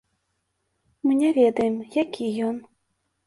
[1.07, 2.55] Мы не ведаем, які ён.